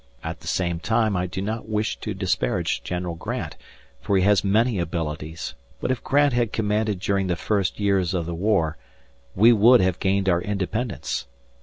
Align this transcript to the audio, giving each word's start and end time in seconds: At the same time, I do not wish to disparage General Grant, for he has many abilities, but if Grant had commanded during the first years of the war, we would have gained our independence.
At 0.23 0.39
the 0.39 0.47
same 0.47 0.79
time, 0.79 1.15
I 1.15 1.27
do 1.27 1.43
not 1.43 1.69
wish 1.69 1.97
to 1.99 2.15
disparage 2.15 2.81
General 2.83 3.13
Grant, 3.13 3.55
for 3.99 4.17
he 4.17 4.23
has 4.23 4.43
many 4.43 4.79
abilities, 4.79 5.53
but 5.79 5.91
if 5.91 6.03
Grant 6.03 6.33
had 6.33 6.51
commanded 6.51 6.97
during 6.97 7.27
the 7.27 7.35
first 7.35 7.79
years 7.79 8.15
of 8.15 8.25
the 8.25 8.33
war, 8.33 8.77
we 9.35 9.53
would 9.53 9.79
have 9.79 9.99
gained 9.99 10.27
our 10.27 10.41
independence. 10.41 11.27